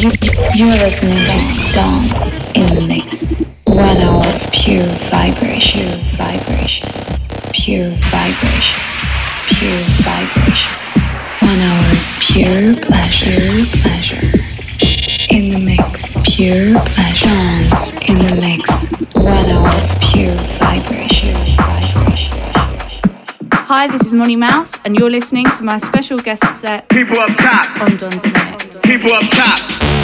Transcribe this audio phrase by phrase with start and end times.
[0.00, 3.44] You're listening to Dance in the Mix.
[3.66, 8.80] One hour of pure vibration, vibrations, pure vibrations,
[9.48, 11.02] pure vibrations.
[11.42, 14.38] One hour of pure pleasure, pleasure.
[15.28, 17.28] In the mix, pure pleasure.
[17.28, 18.90] Dance in the mix.
[19.14, 21.49] One hour of pure vibration, vibration.
[23.72, 27.30] Hi, this is Money Mouse, and you're listening to my special guest set People up
[27.36, 27.80] top.
[27.80, 28.80] on Dons Mix.
[28.80, 29.99] People up top.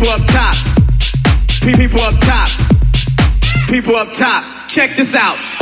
[0.00, 0.54] People up top.
[1.60, 2.48] People up top.
[3.68, 4.70] People up top.
[4.70, 5.59] Check this out.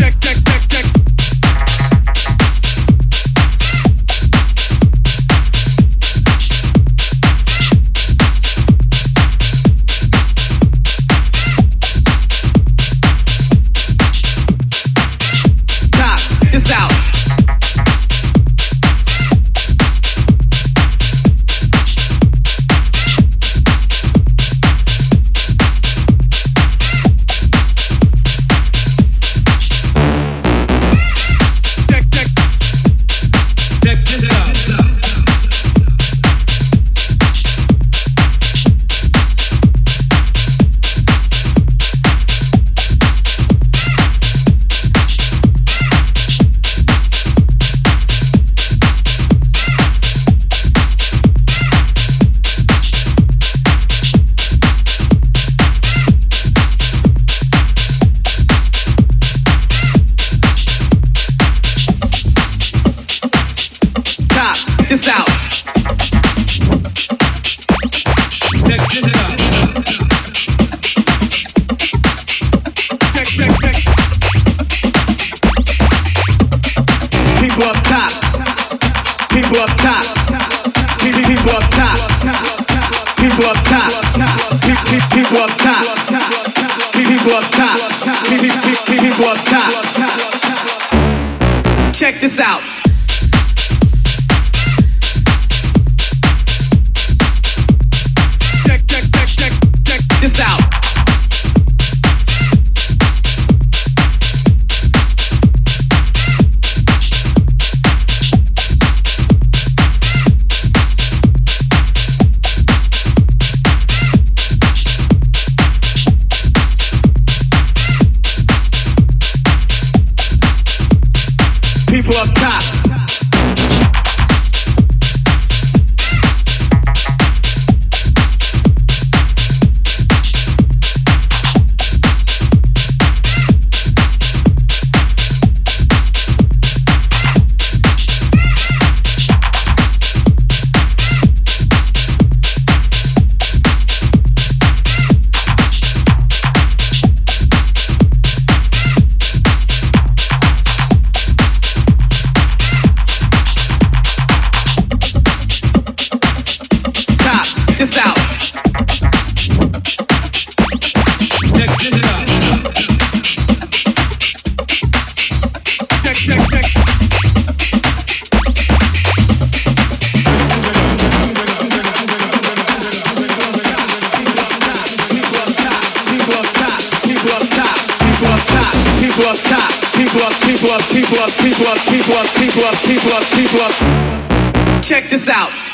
[181.19, 181.34] People up.
[181.40, 181.79] People up.
[181.90, 182.26] People up.
[182.37, 182.75] People up.
[182.87, 183.25] People up.
[183.34, 184.84] People up.
[184.84, 185.68] Check this out.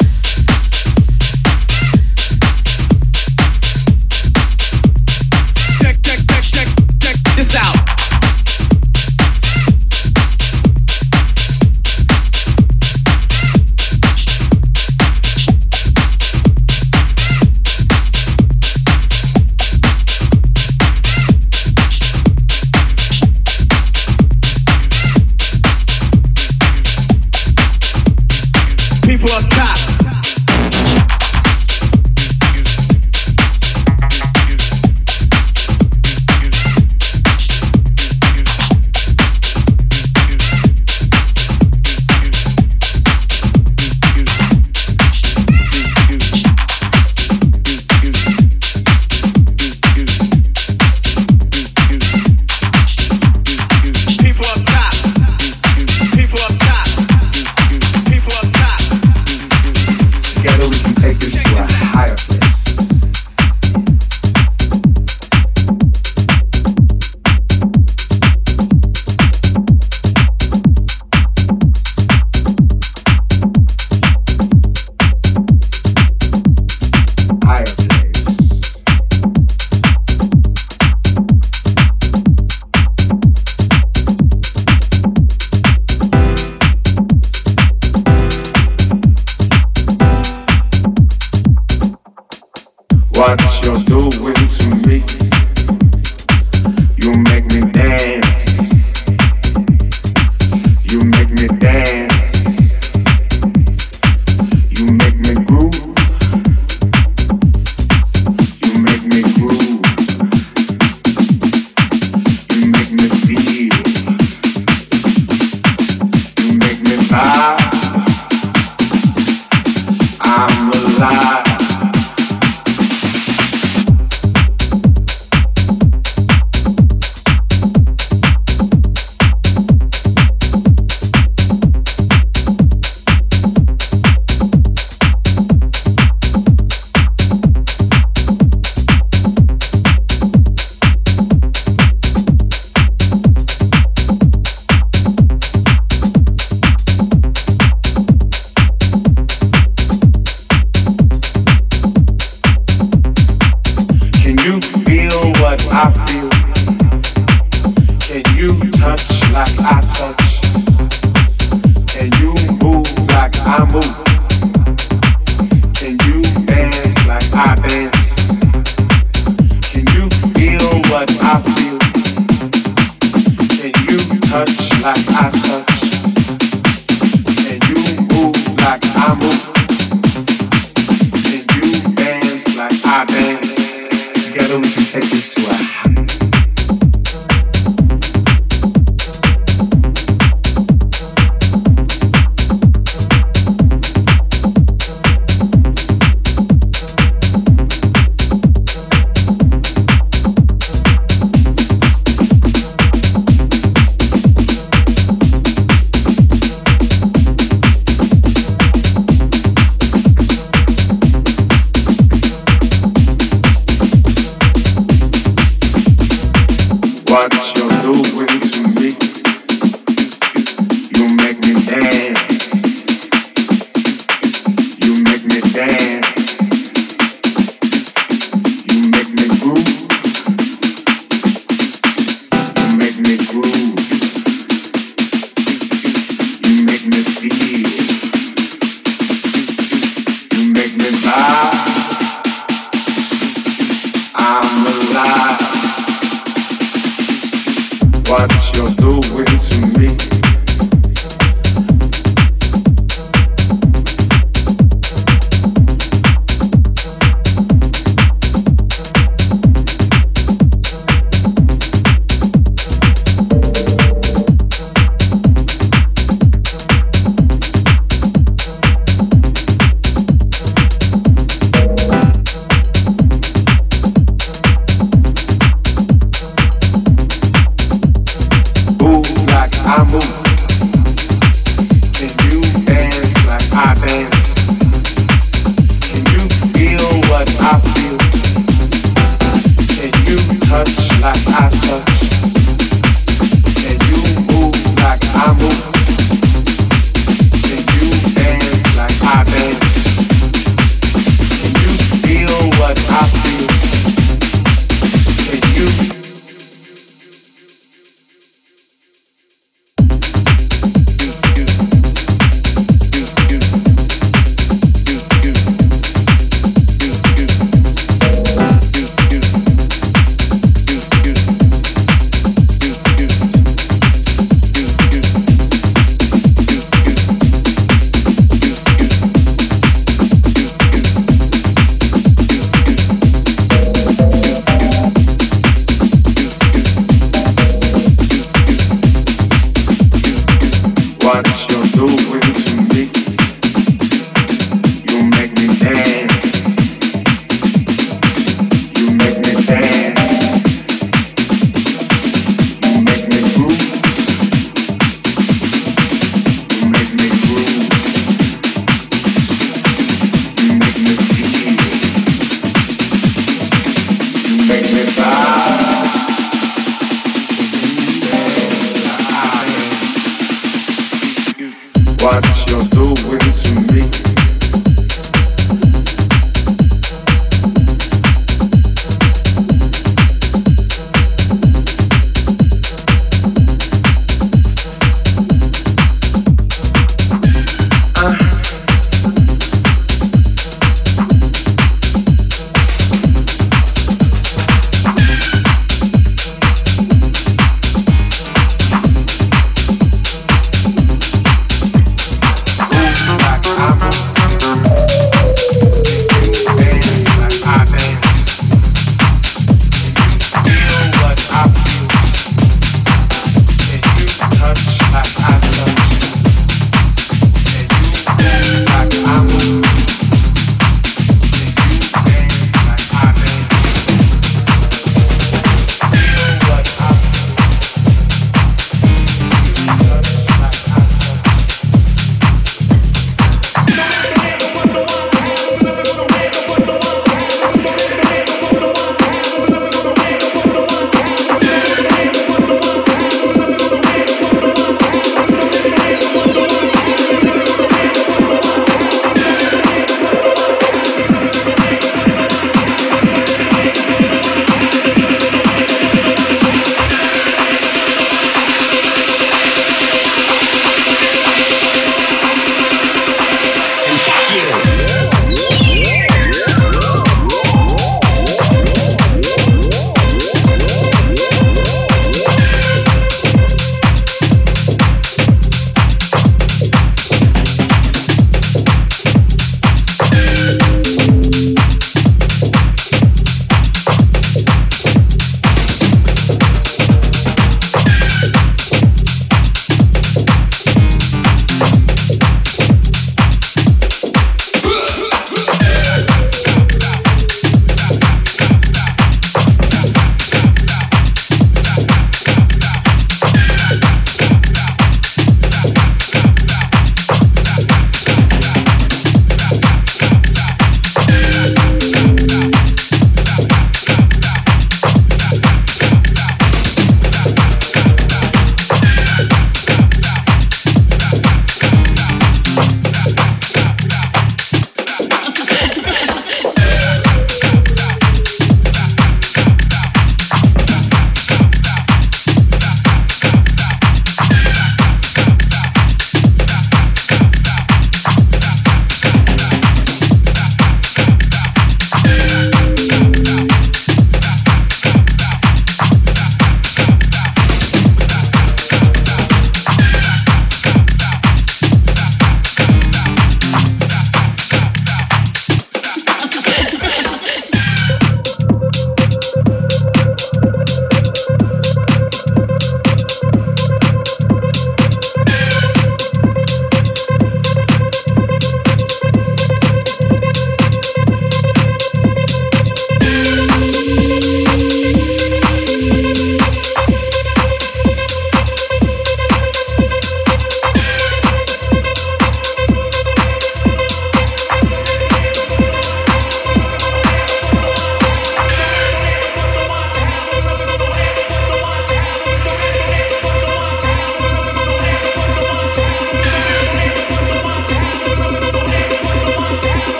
[93.24, 95.33] what you're doing to me.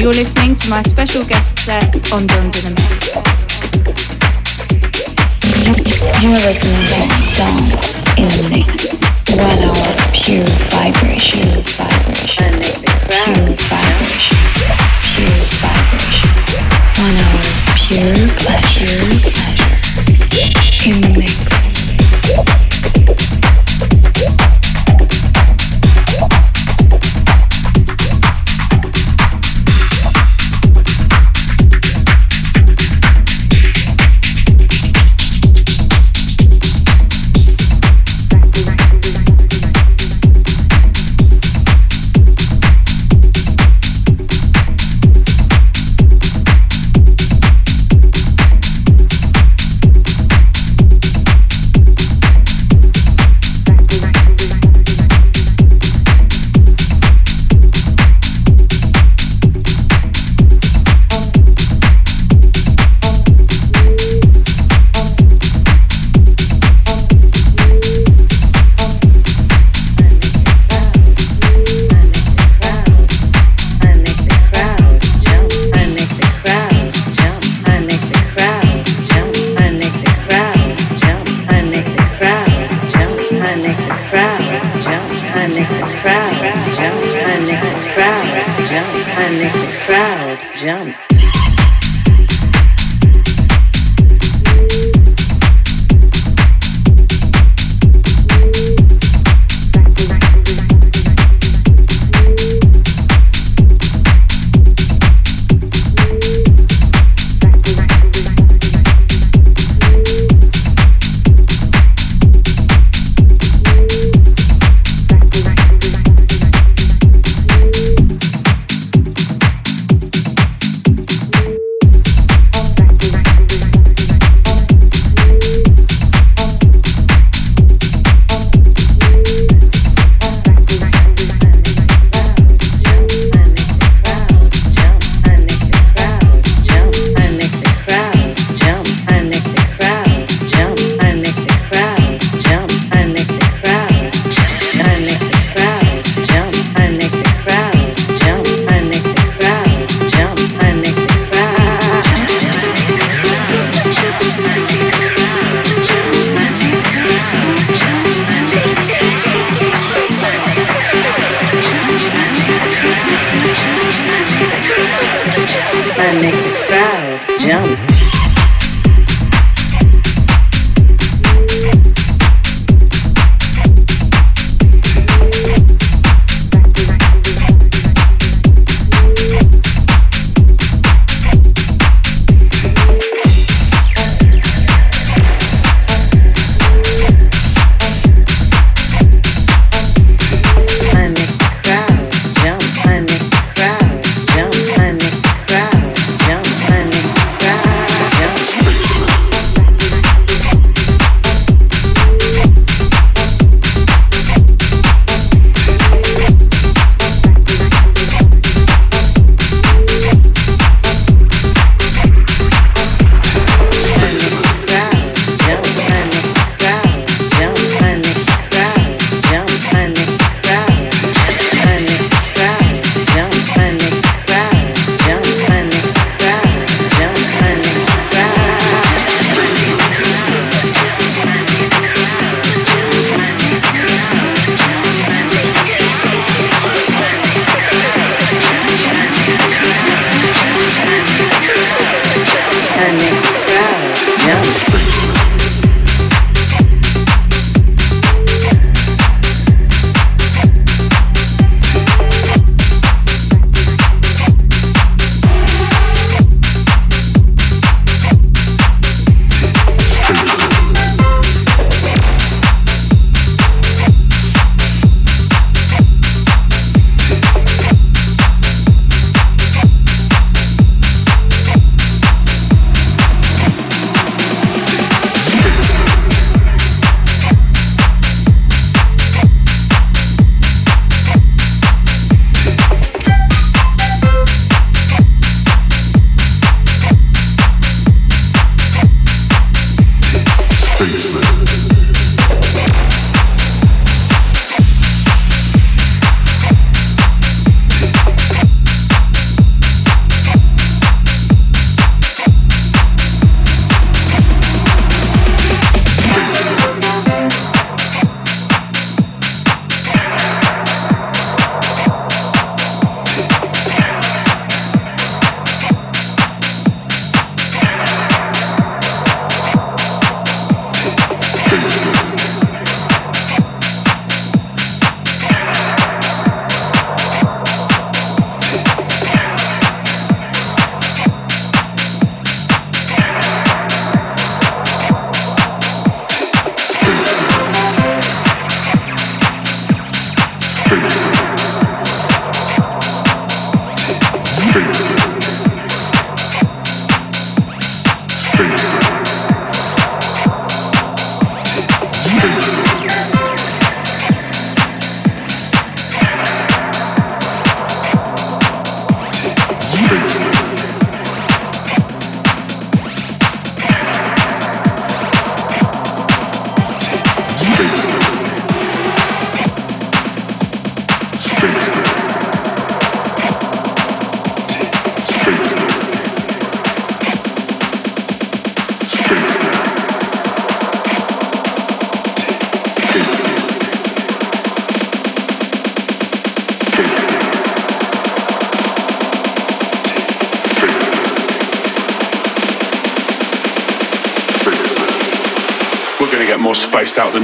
[0.00, 2.74] You're listening to my special guest set on John's in.
[6.22, 7.04] You're listening to
[7.36, 8.98] Dance in a Mix.
[9.36, 11.44] One hour pure vibration,
[11.76, 12.56] vibration,
[13.20, 14.40] pure vibration,
[15.04, 16.32] pure vibration.
[17.04, 18.30] One hour of pure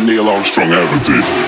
[0.07, 1.46] Neil Armstrong ever did.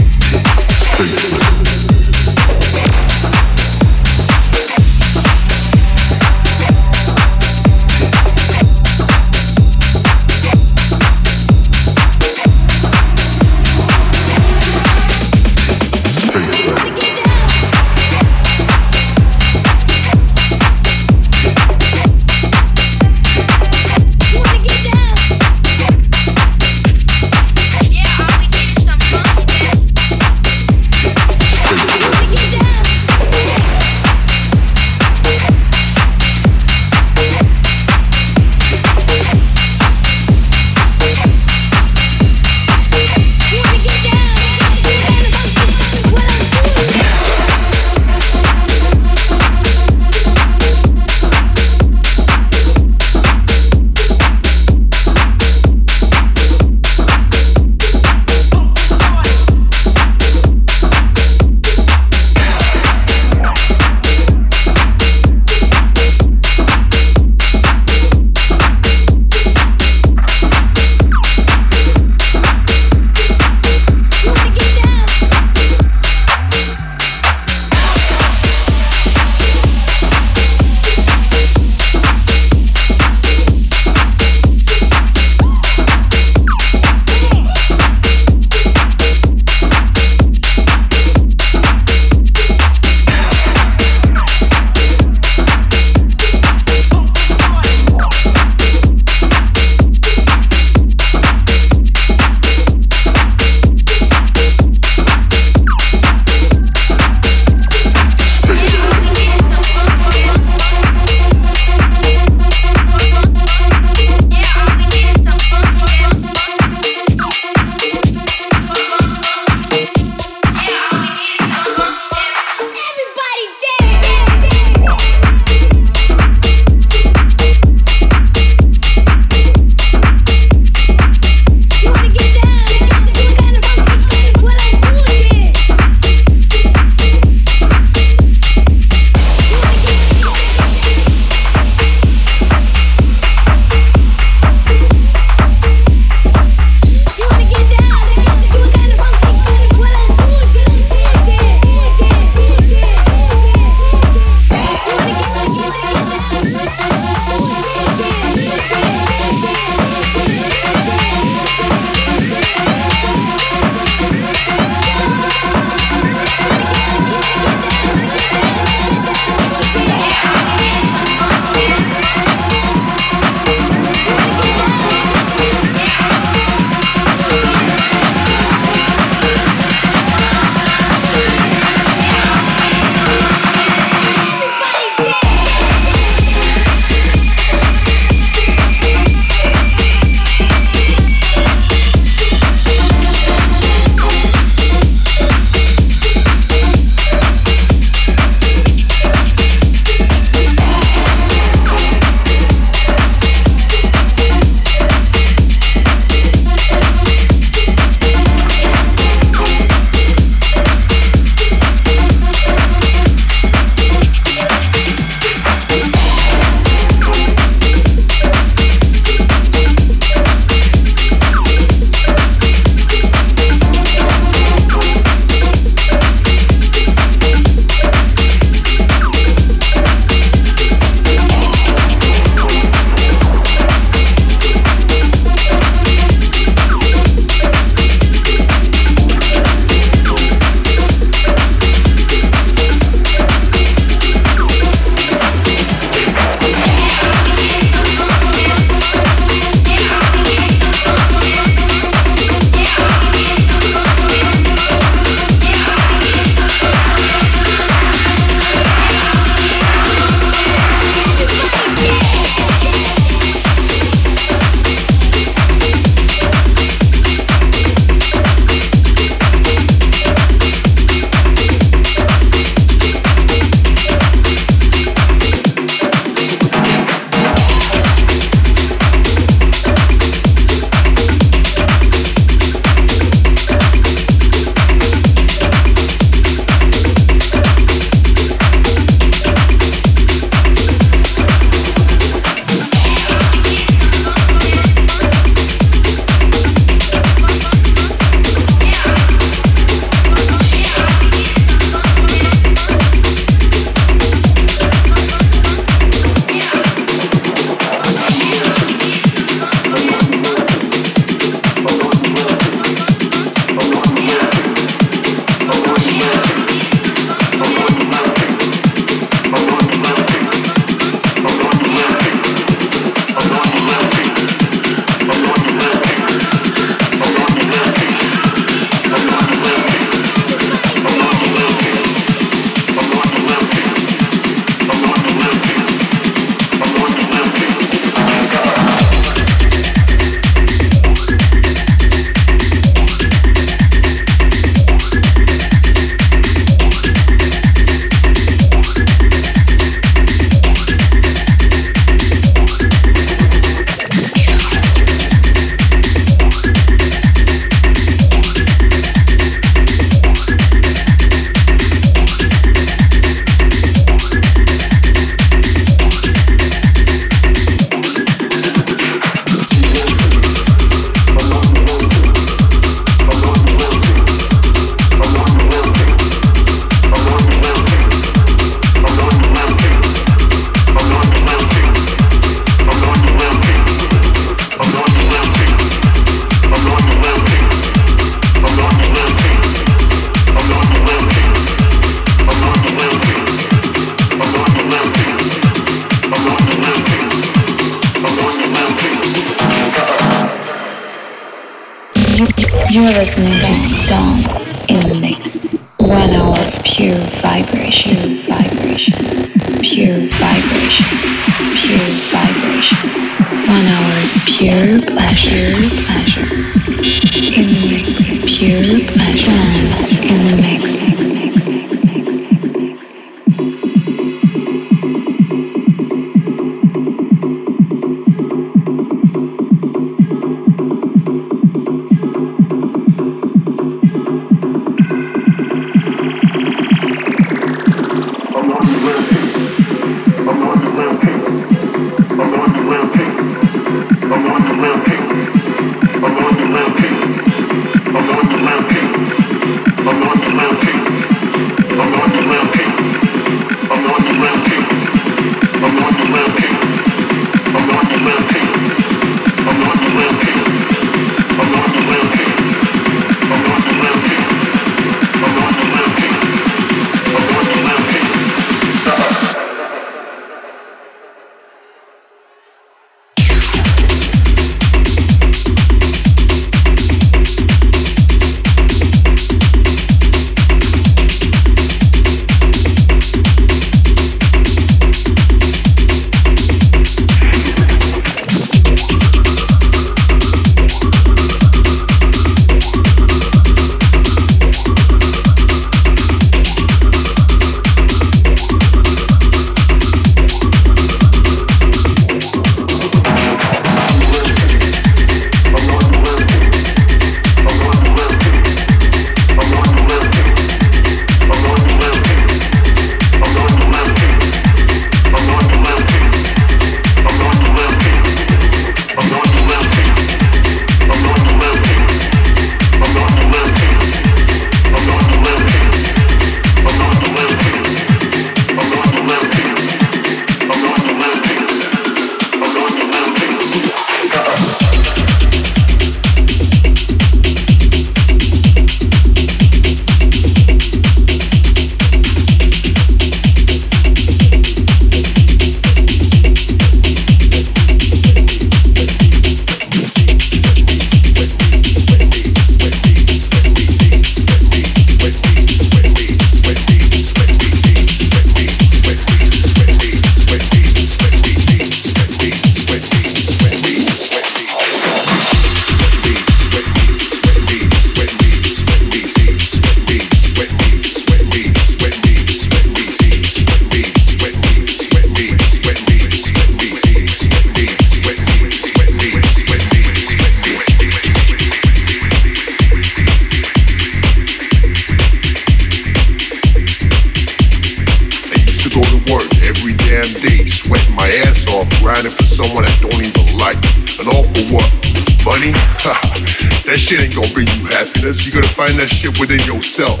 [599.20, 600.00] Within yourself.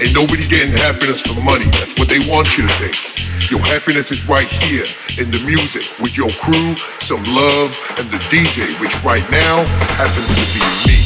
[0.00, 1.66] Ain't nobody getting happiness for money.
[1.78, 3.50] That's what they want you to think.
[3.50, 4.84] Your happiness is right here
[5.18, 9.64] in the music with your crew, some love, and the DJ, which right now
[9.96, 11.03] happens to be me.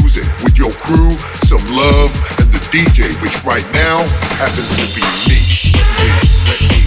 [0.00, 1.10] Music with your crew,
[1.44, 3.98] some love, and the DJ, which right now
[4.38, 6.77] happens to be me.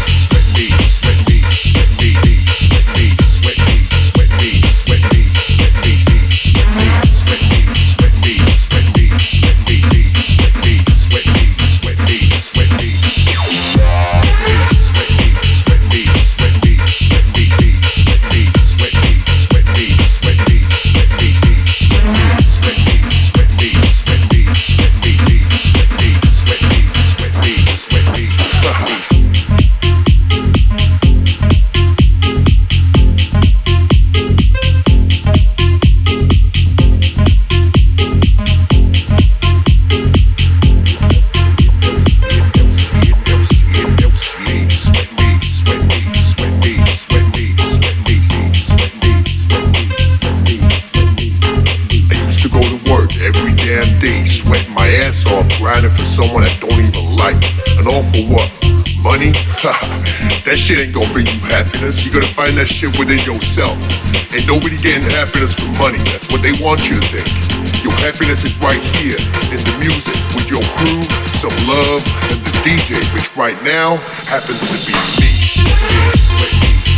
[61.92, 62.06] Happiness.
[62.06, 63.78] You're gonna find that shit within yourself.
[64.34, 66.00] Ain't nobody getting happiness from money.
[66.12, 67.28] That's what they want you to think.
[67.84, 69.20] Your happiness is right here
[69.52, 71.02] in the music with your crew,
[71.36, 73.98] some love, and the DJ, which right now
[74.30, 76.91] happens to be me,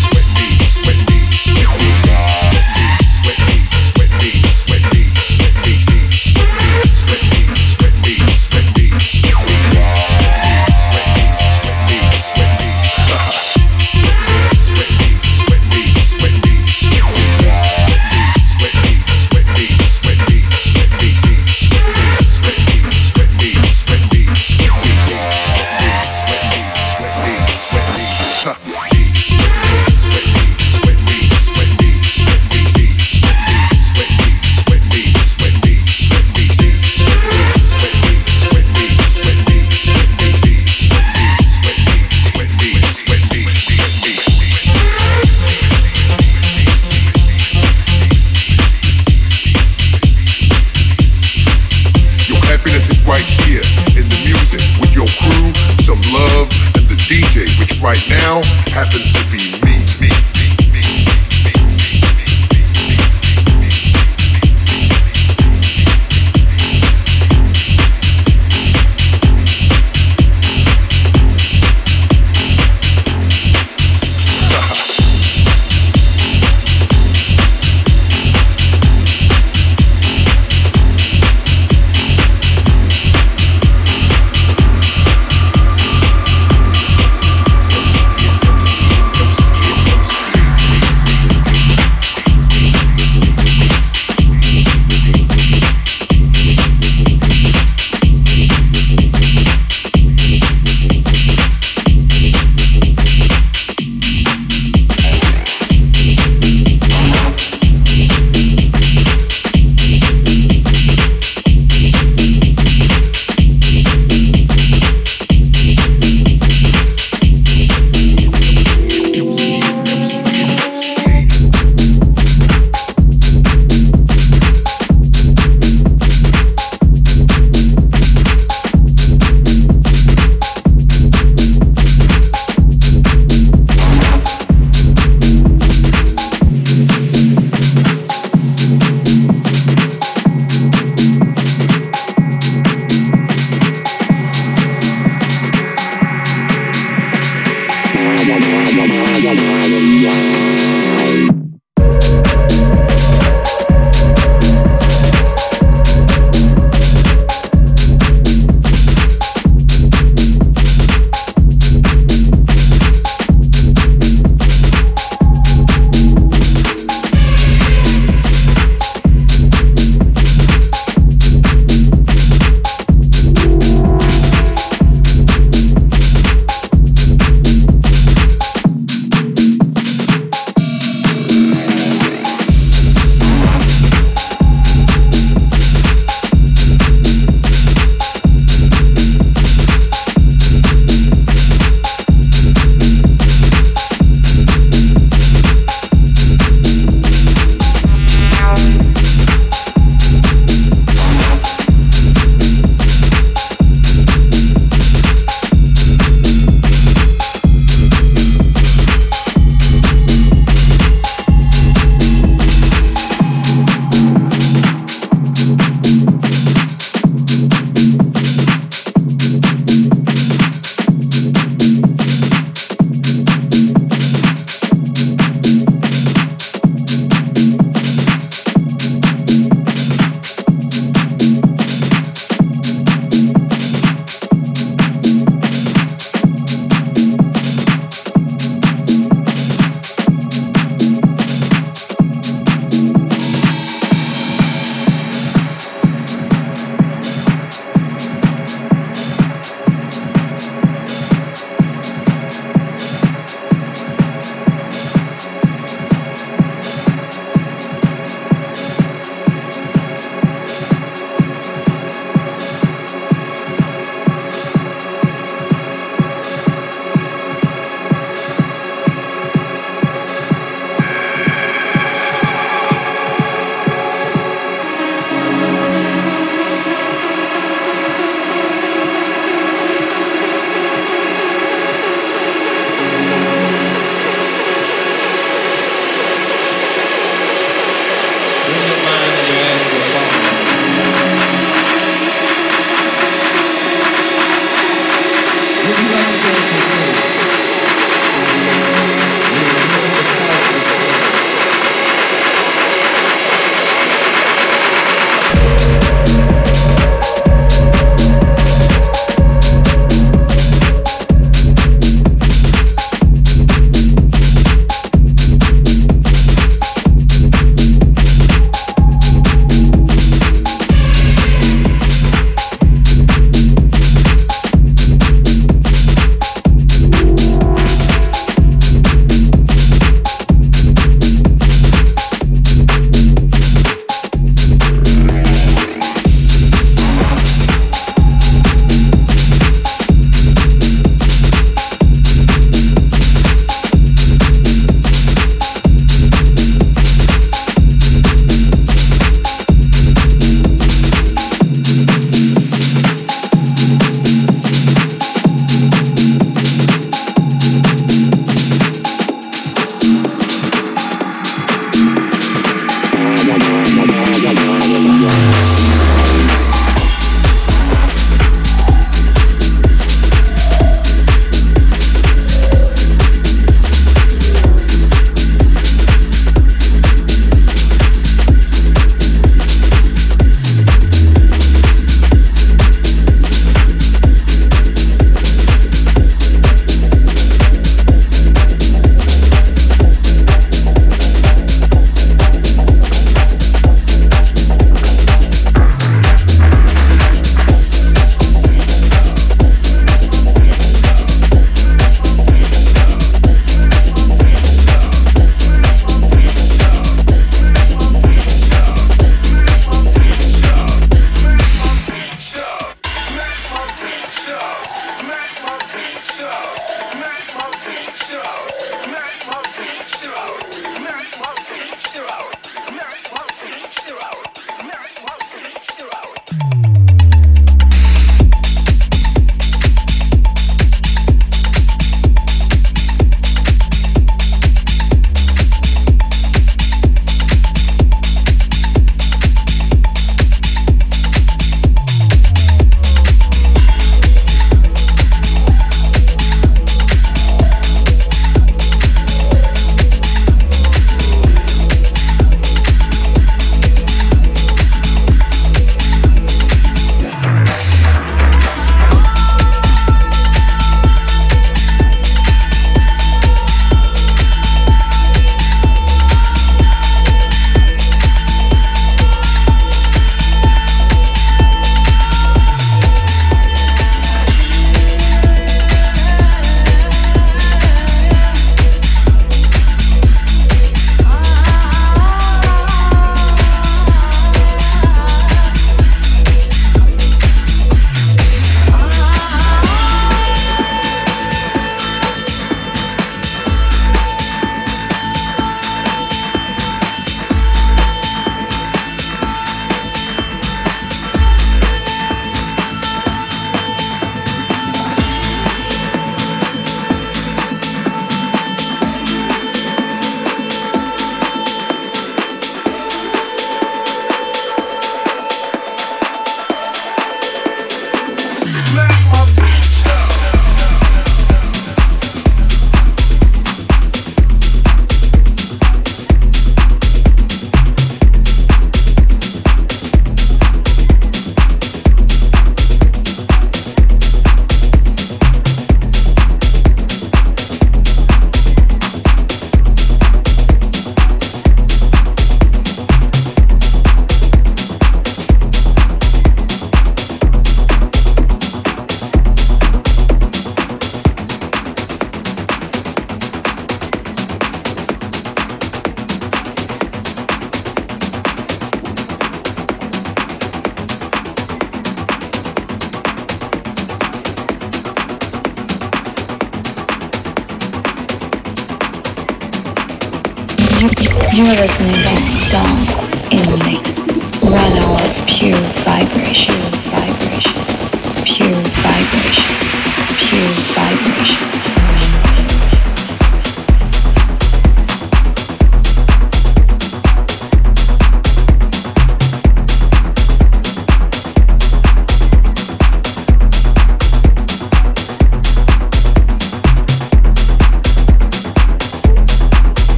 [52.63, 53.63] happiness is right here
[53.99, 55.51] in the music with your crew,
[55.83, 56.47] some love,
[56.79, 58.41] and the DJ, which right now
[58.71, 60.42] happens to be me, me, me,